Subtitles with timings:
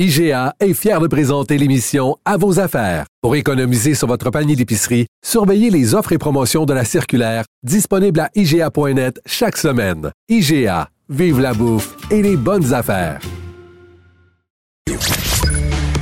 [0.00, 3.06] IGA est fier de présenter l'émission À vos affaires.
[3.22, 8.18] Pour économiser sur votre panier d'épicerie, surveillez les offres et promotions de la circulaire disponible
[8.18, 10.10] à IGA.net chaque semaine.
[10.28, 13.20] IGA, vive la bouffe et les bonnes affaires.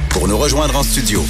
[0.09, 1.21] Pour nous rejoindre en studio.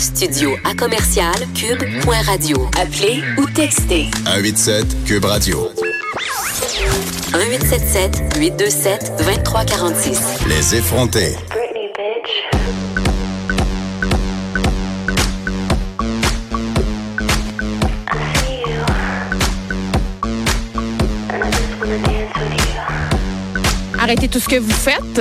[0.00, 2.70] Studio à commercial cube.radio.
[2.80, 5.68] Appelez ou textez 187 Cube Radio.
[7.38, 10.20] 1877 827 2346.
[10.48, 11.36] Les effrontés.
[23.98, 25.20] Arrêtez tout ce que vous faites.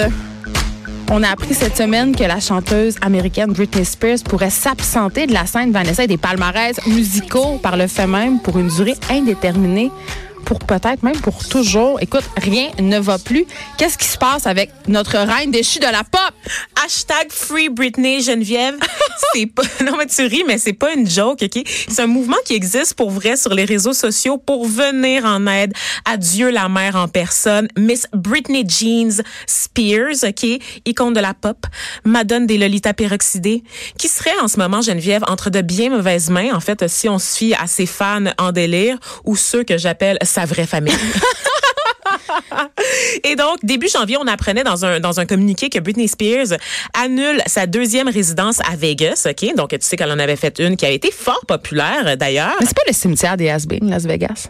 [1.11, 5.45] On a appris cette semaine que la chanteuse américaine Britney Spears pourrait s'absenter de la
[5.45, 9.91] scène Vanessa et des palmarès musicaux par le fait même pour une durée indéterminée.
[10.45, 11.99] Pour peut-être même pour toujours.
[12.01, 13.45] Écoute, rien ne va plus.
[13.77, 16.33] Qu'est-ce qui se passe avec notre reine déchue de la pop?
[16.85, 18.75] Hashtag Free Britney Geneviève.
[19.33, 21.63] c'est pas, non, mais tu ris, mais c'est pas une joke, OK?
[21.65, 25.73] C'est un mouvement qui existe pour vrai sur les réseaux sociaux pour venir en aide
[26.05, 27.67] à Dieu la mère en personne.
[27.77, 30.45] Miss Britney Jeans Spears, OK?
[30.85, 31.65] Icône de la pop.
[32.03, 33.63] Madone des Lolita peroxydées.
[33.97, 37.17] Qui serait en ce moment, Geneviève, entre de bien mauvaises mains, en fait, si on
[37.17, 40.93] se fie à ses fans en délire ou ceux que j'appelle sa vraie famille.
[43.23, 46.57] Et donc, début janvier, on apprenait dans un, dans un communiqué que Britney Spears
[46.93, 49.55] annule sa deuxième résidence à Vegas, OK?
[49.55, 52.55] Donc, tu sais qu'elle en avait fait une qui avait été fort populaire, d'ailleurs.
[52.59, 54.49] Mais c'est pas le cimetière des has Las Vegas?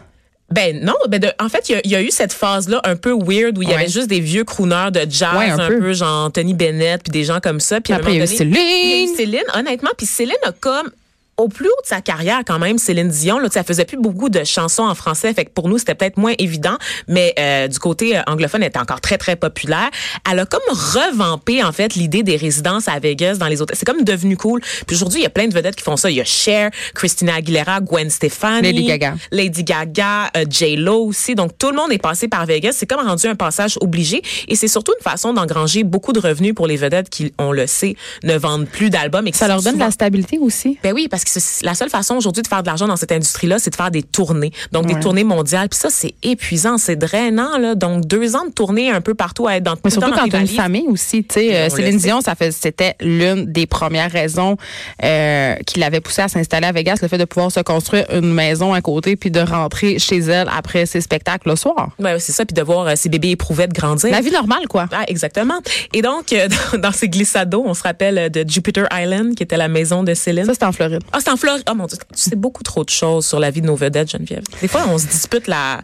[0.50, 2.80] Ben non, ben de- en fait, il y a- il y, a eu cette phase-là
[2.84, 3.78] un peu weird où il y Ouais.
[3.78, 5.80] avait juste des vieux crooners de jazz, Ouais, un un, peu.
[5.80, 5.92] peu.
[5.92, 7.80] genre Tony Bennett, puis des gens comme ça.
[7.80, 9.16] Puis Après, il y a eu Céline.
[9.16, 9.90] Céline, honnêtement.
[9.96, 10.88] Puis Céline a comme
[11.36, 14.28] au plus haut de sa carrière quand même, Céline Dion, là, elle faisait plus beaucoup
[14.28, 16.76] de chansons en français, fait que pour nous c'était peut-être moins évident,
[17.08, 19.90] mais euh, du côté euh, anglophone, elle était encore très très populaire.
[20.30, 23.76] Elle a comme revampé en fait l'idée des résidences à Vegas dans les hôtels.
[23.78, 24.60] C'est comme devenu cool.
[24.86, 26.10] Puis aujourd'hui, il y a plein de vedettes qui font ça.
[26.10, 29.14] Il y a Cher, Christina Aguilera, Gwen Stefani, Lady Gaga.
[29.30, 31.34] Lady Gaga, euh, J Lo aussi.
[31.34, 32.72] Donc tout le monde est passé par Vegas.
[32.72, 36.54] C'est comme rendu un passage obligé et c'est surtout une façon d'engranger beaucoup de revenus
[36.54, 39.74] pour les vedettes qui, on le sait, ne vendent plus d'albums et Ça leur donne
[39.74, 40.78] de la stabilité aussi.
[40.82, 43.58] ben oui, parce que la seule façon aujourd'hui de faire de l'argent dans cette industrie-là,
[43.58, 44.52] c'est de faire des tournées.
[44.72, 44.94] Donc, Ouais.
[44.94, 45.68] des tournées mondiales.
[45.68, 47.58] Puis ça, c'est épuisant, c'est drainant.
[47.58, 47.74] Là.
[47.74, 50.10] Donc, deux ans de tournée un peu partout à être dans Mais tout le surtout
[50.10, 51.98] dans quand tu as une famille aussi, tu sais, euh, Céline.
[51.98, 54.56] Dion, ça fait, c'était l'une des premières raisons
[55.02, 58.32] euh, qui l'avait poussée à s'installer à Vegas, le fait de pouvoir se construire une
[58.32, 61.90] maison à côté puis de rentrer chez elle après ses spectacles le soir.
[61.98, 62.44] Ouais, c'est ça.
[62.44, 64.10] Puis de voir euh, ces bébés éprouvettes grandir.
[64.10, 64.88] La vie normale, quoi.
[64.92, 65.58] Ah, exactement.
[65.92, 69.56] Et donc, euh, dans, dans ces glissados, on se rappelle de Jupiter Island, qui était
[69.56, 70.44] la maison de Céline.
[70.44, 71.02] Ça, c'est en Floride.
[71.16, 71.62] Ah, c'est en Floride.
[71.70, 74.10] Oh mon Dieu, tu sais beaucoup trop de choses sur la vie de nos vedettes,
[74.10, 74.42] Geneviève.
[74.60, 75.80] Des fois, on se dispute la,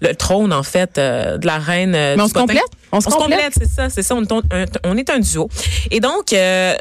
[0.00, 1.96] le trône, en fait, euh, de la reine.
[1.96, 2.62] euh, Mais on se complète?
[2.96, 3.52] On se complète.
[3.56, 4.14] c'est ça, c'est ça.
[4.14, 5.48] On est, un, on est un duo.
[5.90, 6.74] Et donc, euh,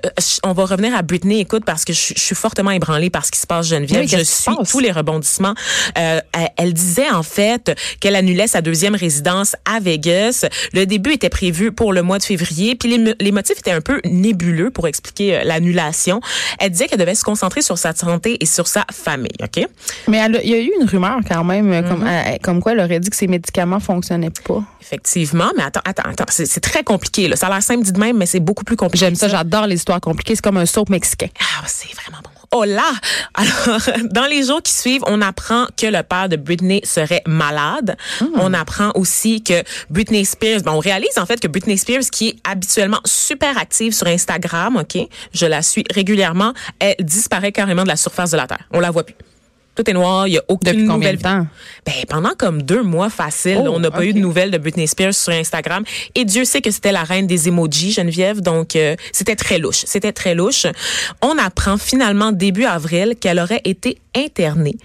[0.43, 3.31] on va revenir à Britney, écoute, parce que je, je suis fortement ébranlée par ce
[3.31, 4.01] qui se passe, Geneviève.
[4.01, 5.53] Oui, je suis tous les rebondissements.
[5.97, 10.45] Euh, elle, elle disait, en fait, qu'elle annulait sa deuxième résidence à Vegas.
[10.73, 13.71] Le début était prévu pour le mois de février, puis les, mo- les motifs étaient
[13.71, 16.19] un peu nébuleux pour expliquer euh, l'annulation.
[16.59, 19.65] Elle disait qu'elle devait se concentrer sur sa santé et sur sa famille, OK?
[20.07, 21.87] Mais elle il y a eu une rumeur quand même, euh, Mm-hmm.
[21.89, 24.63] comme, comme quoi elle aurait dit que ses médicaments fonctionnaient pas.
[24.81, 27.27] Effectivement, mais attends, attends, c'est c'est très compliqué.
[27.27, 27.35] Là.
[27.35, 29.05] Ça a l'air simple dit de même, mais c'est beaucoup plus compliqué.
[29.05, 30.35] J'aime ça, j'adore les histoires compliquées.
[30.35, 31.27] C'est comme un soap mexicain.
[31.39, 32.29] Ah, c'est vraiment bon.
[32.51, 32.89] Oh là!
[33.33, 33.79] Alors,
[34.11, 37.97] dans les jours qui suivent, on apprend que le père de Britney serait malade.
[38.35, 42.29] On apprend aussi que Britney Spears, ben, on réalise en fait que Britney Spears, qui
[42.29, 44.97] est habituellement super active sur Instagram, OK,
[45.33, 48.67] je la suis régulièrement, elle disparaît carrément de la surface de la Terre.
[48.71, 49.15] On la voit plus.
[49.75, 51.47] Tout est noir, il y a aucune Depuis combien nouvelle de temps?
[51.85, 54.87] Ben, pendant comme deux mois facile, Oh, on n'a pas eu de nouvelles de Britney
[54.87, 55.83] Spears sur Instagram.
[56.15, 58.41] Et Dieu sait que c'était la reine des emojis, Geneviève.
[58.41, 59.83] Donc, euh, c'était très louche.
[59.85, 60.65] C'était très louche.
[61.21, 64.75] On apprend finalement début avril qu'elle aurait été internée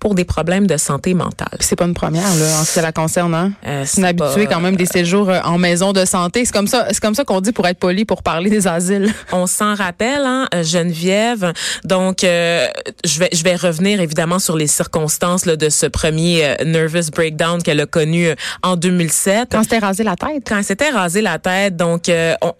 [0.00, 1.48] pour des problèmes de santé mentale.
[1.60, 3.52] C'est pas une première, là, en ce qui la concerne, hein?
[3.66, 6.44] Euh, c'est pas- quand même des séjours euh, en maison de santé.
[6.44, 9.12] C'est comme ça, c'est comme ça qu'on dit pour être poli, pour parler des asiles.
[9.32, 11.52] On s'en rappelle, hein, euh, Geneviève.
[11.84, 12.66] Donc, euh,
[13.04, 17.10] je vais je vais revenir évidemment sur les circonstances là, de ce premier euh, nervous
[17.14, 19.48] breakdown qu'elle a connu euh, en 2007.
[19.52, 20.42] Quand c'était rasé la tête.
[20.46, 22.52] quand s'était rasé la tête, donc euh, on-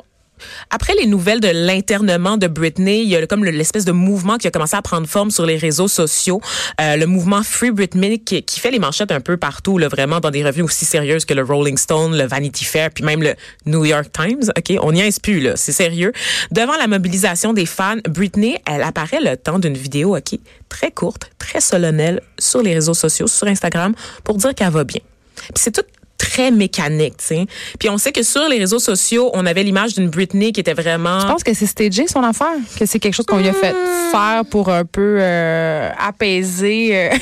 [0.70, 4.36] après les nouvelles de l'internement de Britney, il y a comme le- l'espèce de mouvement
[4.38, 6.40] qui a commencé à prendre forme sur les réseaux sociaux,
[6.80, 10.44] euh, le mouvement Free Britney qui, fait les manchettes un peu partout, vraiment dans des
[10.44, 13.34] revues aussi sérieuses que le Rolling Stone, le Vanity Fair, puis même le
[13.66, 14.50] New York Times.
[14.56, 16.12] Ok, on n'y est plus là, c'est sérieux.
[16.50, 20.38] Devant la mobilisation des fans, Britney, elle apparaît le temps d'une vidéo, ok,
[20.68, 23.94] très courte, très solennelle sur les réseaux sociaux, sur Instagram,
[24.24, 25.00] pour dire qu'elle va bien.
[25.36, 25.82] Puis c'est tout
[26.18, 27.46] très mécanique, tu sais.
[27.78, 30.74] Puis on sait que sur les réseaux sociaux, on avait l'image d'une Britney qui était
[30.74, 33.52] vraiment Je pense que c'est stagé son affaire, que c'est quelque chose qu'on lui a
[33.52, 33.74] fait
[34.10, 37.10] faire pour un peu euh, apaiser.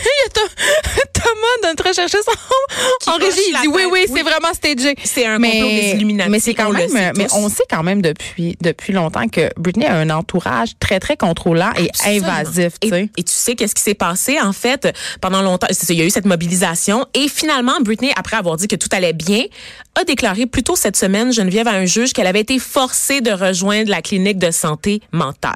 [1.60, 4.12] Thomas, notre chercher son en hoche régie, il dit oui, oui, Oui.
[4.16, 4.94] c'est vraiment stagé.
[5.04, 7.82] C'est un complot des Illuminati, Mais c'est quand on même, sait mais on sait quand
[7.82, 12.26] même depuis depuis longtemps que Britney a un entourage très très contrôlant et Absolument.
[12.28, 12.90] invasif, Et,
[13.22, 14.88] tu sais qu'est-ce qui s'est passé en fait
[15.20, 15.66] pendant longtemps?
[15.70, 18.88] Ça, il y a eu cette mobilisation et finalement Britney après avoir dit que tout
[18.93, 19.44] allait bien
[19.98, 23.31] a déclaré plus tôt cette semaine Geneviève à un juge qu'elle avait été forcée de
[23.31, 25.54] rejoindre la clinique de santé mentale.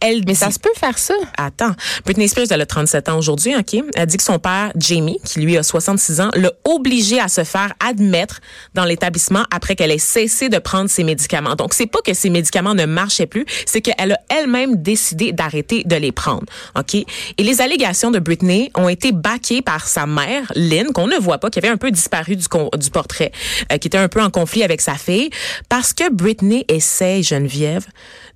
[0.00, 1.14] Elle Mais dit- ça se peut faire ça.
[1.36, 1.72] Attends,
[2.04, 3.82] Britney Spears, elle a 37 ans aujourd'hui, OK?
[3.96, 7.44] Elle dit que son père, Jamie, qui lui a 66 ans, l'a obligée à se
[7.44, 8.40] faire admettre
[8.74, 11.54] dans l'établissement après qu'elle ait cessé de prendre ses médicaments.
[11.54, 15.84] Donc, c'est pas que ses médicaments ne marchaient plus, c'est qu'elle a elle-même décidé d'arrêter
[15.84, 16.44] de les prendre,
[16.78, 16.94] OK?
[16.94, 17.06] Et
[17.38, 21.50] les allégations de Britney ont été baquées par sa mère, Lynn, qu'on ne voit pas,
[21.50, 22.46] qui avait un peu disparu du,
[22.78, 23.32] du portrait,
[23.72, 25.30] euh, qui était un peu en conflit avec sa fille,
[25.68, 27.86] parce que Britney essaye, Geneviève,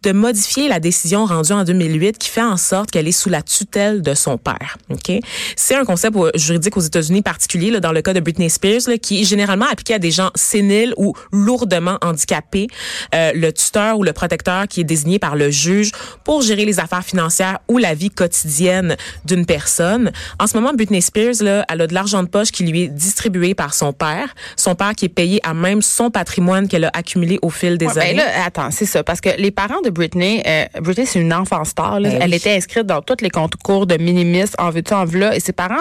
[0.05, 3.43] de modifier la décision rendue en 2008 qui fait en sorte qu'elle est sous la
[3.43, 4.77] tutelle de son père.
[4.91, 5.13] Ok,
[5.57, 8.99] c'est un concept juridique aux États-Unis particulier là, dans le cas de Britney Spears là,
[8.99, 12.67] qui est généralement appliqué à des gens séniles ou lourdement handicapés.
[13.15, 15.93] Euh, le tuteur ou le protecteur qui est désigné par le juge
[16.25, 20.13] pour gérer les affaires financières ou la vie quotidienne d'une personne.
[20.39, 22.89] En ce moment, Britney Spears là, elle a de l'argent de poche qui lui est
[22.89, 24.35] distribué par son père.
[24.57, 27.87] Son père qui est payé à même son patrimoine qu'elle a accumulé au fil des
[27.87, 28.15] Ouais, années.
[28.15, 29.03] ben là, attends, c'est ça.
[29.03, 32.01] Parce que les parents de Britney, euh, Britney, c'est une enfant star.
[32.01, 32.11] là.
[32.11, 32.37] Ben Elle oui.
[32.37, 35.35] était inscrite dans tous les concours de minimis, en veux-tu, en veux-là.
[35.37, 35.75] Et ses parents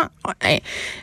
[0.45, 0.57] euh,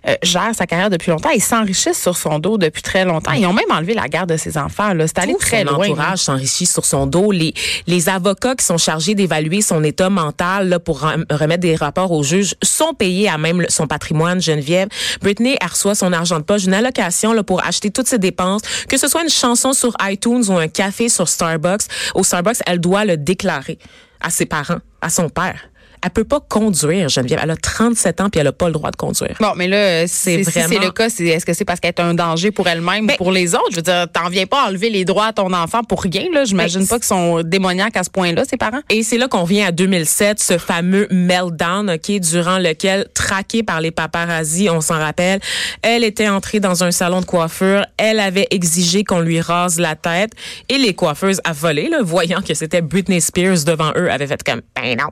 [0.08, 1.30] euh, gèrent sa carrière depuis longtemps.
[1.34, 3.32] Ils s'enrichissent sur son dos depuis très longtemps.
[3.32, 4.92] Ils ont même enlevé la garde de ses enfants.
[5.06, 5.86] C'est allé très son loin.
[5.86, 7.32] entourage s'enrichit sur son dos.
[7.32, 7.52] Les,
[7.86, 12.12] les avocats qui sont chargés d'évaluer son état mental là, pour rem- remettre des rapports
[12.12, 14.88] au juge sont payés à même son patrimoine, Geneviève.
[15.20, 18.62] Britney elle reçoit son argent de poche, une allocation là, pour acheter toutes ses dépenses,
[18.88, 21.82] que ce soit une chanson sur iTunes ou un café sur Starbucks.
[22.14, 23.78] Au Starbucks, elle le déclarer
[24.20, 25.69] à ses parents, à son père.
[26.02, 27.40] Elle peut pas conduire, Geneviève.
[27.42, 29.36] Elle a 37 ans puis elle a pas le droit de conduire.
[29.40, 31.90] Bon, mais là, c'est C'est si c'est vraiment- le cas, est-ce que c'est parce qu'elle
[31.96, 33.68] est un danger pour elle-même Ben- ou pour les autres?
[33.70, 36.44] Je veux dire, t'en viens pas enlever les droits à ton enfant pour rien, là.
[36.44, 38.80] J'imagine Ben, pas qu'ils sont démoniaques à ce point-là, ses parents.
[38.88, 43.80] Et c'est là qu'on vient à 2007, ce fameux meltdown, ok, durant lequel, traquée par
[43.80, 45.40] les paparazzi, on s'en rappelle,
[45.82, 49.96] elle était entrée dans un salon de coiffure, elle avait exigé qu'on lui rase la
[49.96, 50.32] tête,
[50.68, 54.62] et les coiffeuses affolées, là, voyant que c'était Britney Spears devant eux, avaient fait comme,
[54.74, 55.10] ben non.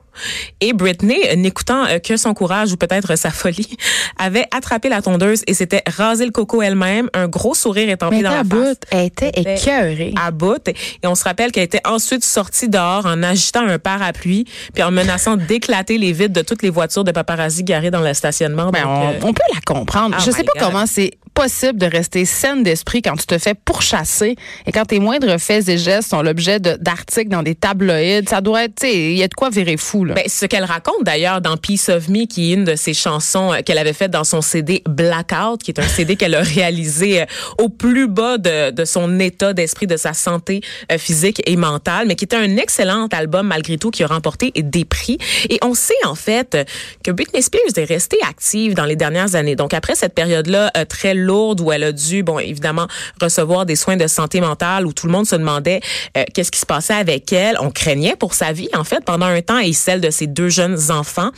[0.61, 3.77] Et Britney, euh, n'écoutant euh, que son courage ou peut-être sa folie,
[4.17, 8.31] avait attrapé la tondeuse et s'était rasé le coco elle-même, un gros sourire étampé dans
[8.31, 10.13] la bout, face elle était écœurée.
[10.19, 10.67] à bout.
[10.67, 14.91] Et on se rappelle qu'elle était ensuite sortie dehors en agitant un parapluie puis en
[14.91, 18.71] menaçant d'éclater les vitres de toutes les voitures de paparazzi garées dans le stationnement.
[18.71, 20.15] Ben, Donc, on, euh, on peut la comprendre.
[20.17, 20.71] Oh je sais pas God.
[20.71, 24.99] comment c'est possible de rester saine d'esprit quand tu te fais pourchasser et quand tes
[24.99, 28.27] moindres faits et gestes sont l'objet de- d'articles dans des tabloïds.
[28.27, 30.15] Ça doit être, il y a de quoi virer fou, là.
[30.15, 33.53] Ben, ce qu'elle raconte d'ailleurs dans Peace of Me, qui est une de ses chansons
[33.53, 37.21] euh, qu'elle avait faite dans son CD Blackout, qui est un CD qu'elle a réalisé
[37.21, 37.25] euh,
[37.57, 40.59] au plus bas de, de son état d'esprit, de sa santé
[40.91, 44.51] euh, physique et mentale, mais qui était un excellent album malgré tout, qui a remporté
[44.57, 45.17] des prix.
[45.49, 46.57] Et on sait en fait
[47.01, 49.55] que Britney Spears est restée active dans les dernières années.
[49.55, 52.87] Donc après cette période-là très lourde où elle a dû, bon évidemment,
[53.21, 55.79] recevoir des soins de santé mentale, où tout le monde se demandait
[56.17, 59.27] euh, qu'est-ce qui se passait avec elle, on craignait pour sa vie en fait pendant
[59.27, 61.29] un temps et celle de ses deux jeunes enfants.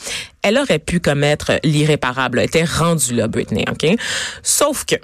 [0.44, 2.40] Elle aurait pu commettre l'irréparable.
[2.40, 3.98] Elle était rendue là, Britney, ok?
[4.42, 4.96] Sauf que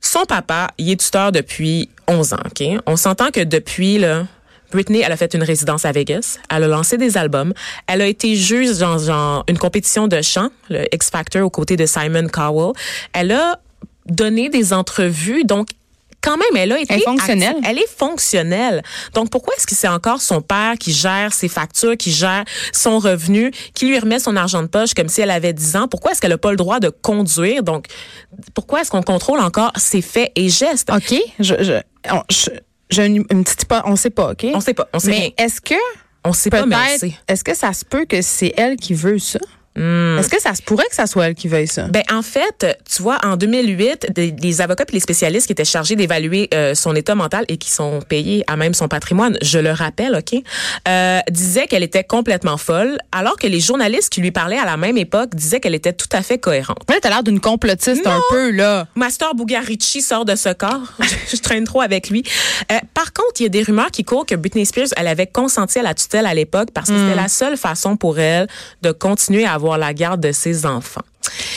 [0.00, 2.62] son papa, il est tuteur depuis 11 ans, OK?
[2.86, 4.26] On s'entend que depuis, là,
[4.70, 6.38] Britney, elle a fait une résidence à Vegas.
[6.50, 7.54] Elle a lancé des albums.
[7.86, 11.76] Elle a été juge dans, dans une compétition de chant, le X Factor, aux côtés
[11.76, 12.72] de Simon Cowell.
[13.12, 13.58] Elle a
[14.08, 15.68] donné des entrevues, donc
[16.20, 17.48] quand même, elle a été Elle est fonctionnelle.
[17.50, 17.64] active.
[17.68, 18.82] Elle est fonctionnelle.
[19.14, 22.98] Donc, pourquoi est-ce que c'est encore son père qui gère ses factures, qui gère son
[22.98, 25.86] revenu, qui lui remet son argent de poche comme si elle avait 10 ans?
[25.88, 27.62] Pourquoi est-ce qu'elle n'a pas le droit de conduire?
[27.62, 27.86] Donc,
[28.52, 30.90] pourquoi est-ce qu'on contrôle encore ses faits et gestes?
[30.92, 31.72] OK, je, je,
[32.10, 32.50] on- je-
[32.90, 34.44] j'ai une, une petite hypo- on sait pas, OK?
[34.54, 34.88] On sait pas.
[34.92, 35.74] On sait mais est-ce que
[36.24, 36.96] On sait pas, mais
[37.28, 39.38] est-ce que ça se peut que c'est elle qui veut ça?
[39.78, 40.18] Hmm.
[40.18, 41.84] Est-ce que ça se pourrait que ça soit elle qui veuille ça?
[41.88, 45.64] Ben en fait, tu vois, en 2008, des, des avocats et les spécialistes qui étaient
[45.64, 49.58] chargés d'évaluer euh, son état mental et qui sont payés à même son patrimoine, je
[49.58, 50.42] le rappelle, ok,
[50.88, 54.76] euh, disaient qu'elle était complètement folle, alors que les journalistes qui lui parlaient à la
[54.76, 56.78] même époque disaient qu'elle était tout à fait cohérente.
[56.88, 58.86] Là, t'as l'air d'une complotiste un peu, là.
[58.94, 60.92] Master Bugarici sort de ce corps.
[61.30, 62.22] je, traîne trop avec lui.
[62.72, 65.26] Euh, par contre, il y a des rumeurs qui courent que Britney Spears, elle avait
[65.26, 68.48] consenti à la tutelle à l'époque parce que c'était la seule façon pour elle
[68.82, 71.02] de continuer à avoir la garde de ses enfants.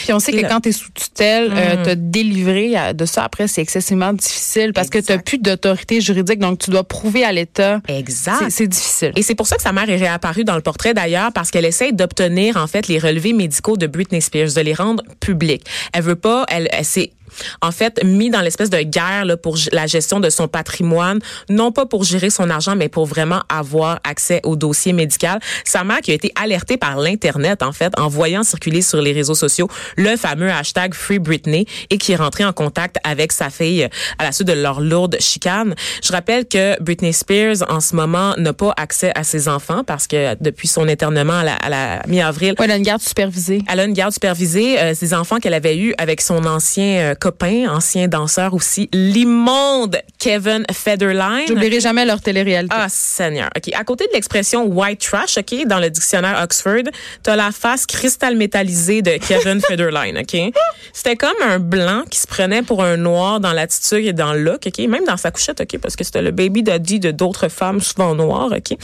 [0.04, 1.82] Puis on sait Et que quand tu es sous tutelle, euh, Mhm.
[1.84, 6.40] te délivrer de ça après, c'est excessivement difficile parce que tu n'as plus d'autorité juridique.
[6.40, 7.80] Donc, tu dois prouver à l'État.
[7.88, 8.36] Exact.
[8.40, 9.12] C'est- C'est difficile.
[9.16, 11.64] Et c'est pour ça que sa mère est réapparue dans le portrait d'ailleurs, parce qu'elle
[11.64, 15.64] essaie d'obtenir en fait les relevés médicaux de Britney Spears, de les rendre publics.
[15.94, 17.12] Elle veut pas, elle, elle s'est
[17.60, 21.72] en fait mis dans l'espèce de guerre là, pour la gestion de son patrimoine, non
[21.72, 25.40] pas pour gérer son argent, mais pour vraiment avoir accès au dossier médical.
[25.64, 29.12] Sa mère qui a été alertée par l'internet en fait en voyant circuler sur les
[29.12, 33.50] réseaux sociaux le fameux hashtag Free Britney et qui est rentrée en contact avec sa
[33.50, 35.74] fille à la suite de leur lourde chicane.
[36.04, 40.06] Je rappelle que Britney Spears en ce moment n'a pas accès à ses enfants parce
[40.06, 43.62] que depuis son internement à la, à la mi-avril, Ouais, elle a une garde supervisée.
[43.70, 44.78] elle a une garde supervisée.
[44.80, 49.96] Euh, ses enfants qu'elle avait eus avec son ancien euh, copain, ancien danseur aussi, l'immonde
[50.18, 51.46] Kevin Federline.
[51.46, 52.74] J'oublierai jamais leur télé-réalité.
[52.76, 53.48] Ah, Seigneur.
[53.56, 53.72] OK.
[53.74, 56.82] À côté de l'expression white trash, OK, dans le dictionnaire Oxford,
[57.22, 60.52] t'as la face cristal métallisée de Kevin Federline, OK?
[60.92, 64.42] C'était comme un blanc qui se prenait pour un noir dans l'attitude et dans le
[64.42, 64.78] look, OK?
[64.88, 65.78] Même dans sa couchette, OK?
[65.78, 68.76] Parce que c'était le baby daddy de d'autres femmes souvent noires, OK?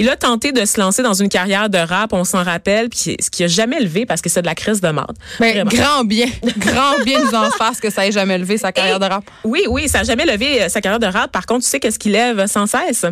[0.00, 3.16] Il a tenté de se lancer dans une carrière de rap, on s'en rappelle, puis
[3.20, 5.16] ce qui a jamais levé parce que c'est de la crise de marde.
[5.38, 5.70] Mais Vraiment.
[5.70, 6.26] grand bien,
[6.58, 9.24] grand bien nous en fasse que ça ait jamais levé sa carrière de rap?
[9.44, 11.30] Oui, oui, ça n'a jamais levé euh, sa carrière de rap.
[11.30, 13.04] Par contre, tu sais qu'est-ce qu'il lève sans cesse?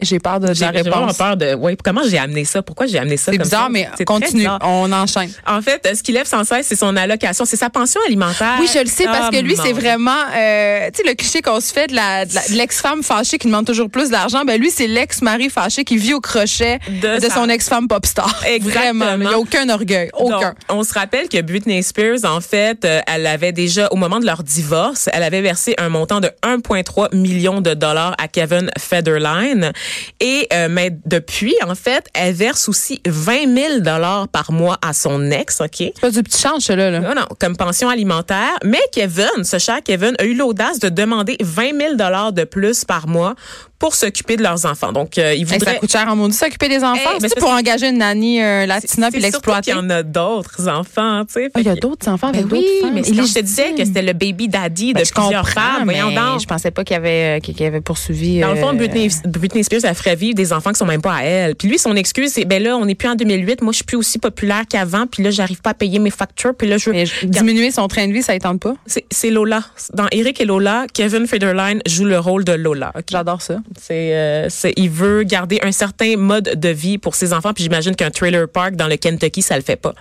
[0.00, 1.54] J'ai peur de, de J'ai vraiment peur de.
[1.54, 2.60] Ouais, comment j'ai amené ça?
[2.62, 3.32] Pourquoi j'ai amené ça?
[3.32, 3.68] C'est bizarre, ça?
[3.70, 4.40] mais continue.
[4.40, 4.58] bizarre.
[4.62, 5.30] On enchaîne.
[5.46, 8.56] En fait, ce qu'il lève sans cesse, c'est son allocation, c'est sa pension alimentaire.
[8.60, 11.60] Oui, je le sais parce que lui, c'est vraiment, euh, tu sais, le cliché qu'on
[11.60, 14.44] se fait de la- de l'ex-femme fâchée qui demande toujours plus d'argent.
[14.44, 18.04] Ben lui, c'est l'ex-mari fâché qui vit au crochet De de, sa- son ex-femme pop
[18.04, 18.42] star.
[18.46, 19.04] Exactement.
[19.06, 20.40] Vraiment, il n'y a aucun orgueil, aucun.
[20.40, 24.20] Donc, on se rappelle que Britney Spears, en fait, euh, elle avait déjà, au moment
[24.20, 28.70] de leur divorce, elle avait versé un montant de 1,3 million de dollars à Kevin
[28.78, 29.72] Federline.
[30.20, 34.92] Et euh, mais depuis, en fait, elle verse aussi 20 000 dollars par mois à
[34.92, 35.68] son ex, OK?
[35.76, 36.90] c'est pas du petit change, celui-là.
[36.90, 37.00] Là.
[37.00, 38.56] Non, non, comme pension alimentaire.
[38.64, 42.84] Mais Kevin, ce cher Kevin, a eu l'audace de demander 20 000 dollars de plus
[42.84, 43.34] par mois
[43.78, 44.92] pour s'occuper de leurs enfants.
[44.92, 45.78] Donc, euh, il Hey, ça voudrait...
[45.78, 46.94] coûte cher en maudit s'occuper des enfants.
[46.96, 49.70] Hey, mais c'est pour engager une nanny euh, latina puis l'exploiter.
[49.72, 51.50] qu'il y en a d'autres enfants, tu sais.
[51.54, 52.94] Ah, Il y a d'autres enfants Ben avec oui, d'autres femmes.
[52.94, 55.84] mais je te disais que c'était le baby daddy de Ben, je plusieurs femmes.
[55.84, 56.40] Voyons donc.
[56.40, 58.40] je pensais pas qu'il y avait, qu'il y avait poursuivi.
[58.40, 61.02] Dans le fond, euh, Britney, Britney Spears, elle ferait vivre des enfants qui sont même
[61.02, 61.54] pas à elle.
[61.54, 63.62] Puis lui, son excuse, c'est, ben là, on n'est plus en 2008.
[63.62, 65.06] Moi, je suis plus aussi populaire qu'avant.
[65.06, 66.54] Puis là, j'arrive pas à payer mes factures.
[66.54, 67.04] Puis là, je veux...
[67.04, 68.74] je- diminuer son train de vie, ça ne tente pas?
[69.10, 69.62] C'est Lola.
[69.94, 72.92] Dans Eric et Lola, Kevin Federline joue le rôle de Lola.
[73.10, 73.58] J'adore ça.
[73.80, 77.52] C'est, euh, c'est, il veut garder un certain mode de vie pour ses enfants.
[77.52, 79.94] Puis j'imagine qu'un trailer park dans le Kentucky, ça le fait pas.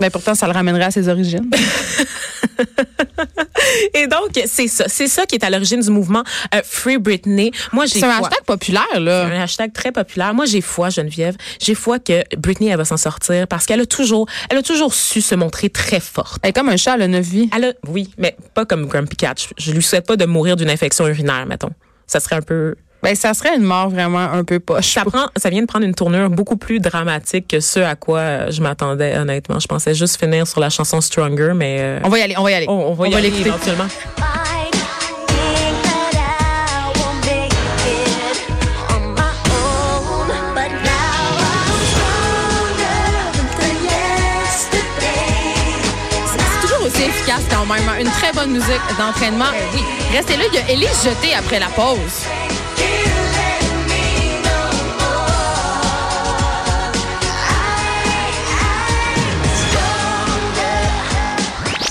[0.00, 1.48] Mais pourtant, ça le ramènerait à ses origines.
[3.94, 4.84] Et donc, c'est ça.
[4.88, 6.22] C'est ça qui est à l'origine du mouvement
[6.54, 7.52] euh, Free Britney.
[7.72, 8.26] Moi, j'ai C'est un foi.
[8.26, 9.26] hashtag populaire, là.
[9.26, 10.34] un hashtag très populaire.
[10.34, 11.36] Moi, j'ai foi, Geneviève.
[11.60, 14.92] J'ai foi que Britney, elle va s'en sortir parce qu'elle a toujours, elle a toujours
[14.94, 16.38] su se montrer très forte.
[16.42, 17.48] Elle est comme un chat, elle a neuf vies.
[17.54, 19.34] Elle a, oui, mais pas comme Grumpy Cat.
[19.38, 21.70] Je, je lui souhaite pas de mourir d'une infection urinaire, mettons.
[22.12, 24.92] Ça serait un peu, Ben, ça serait une mort vraiment un peu poche.
[24.92, 28.18] ça prend, ça vient de prendre une tournure beaucoup plus dramatique que ce à quoi
[28.18, 29.58] euh, je m'attendais, honnêtement.
[29.58, 32.42] Je pensais juste finir sur la chanson Stronger, mais euh, On va y aller, on
[32.42, 32.66] va y aller.
[32.68, 33.48] on, on va y aller l'écouter.
[33.48, 33.86] éventuellement.
[47.78, 49.46] Une très bonne musique d'entraînement.
[49.74, 49.82] oui.
[50.12, 52.26] Restez là, il y a Élise Jeté après la pause.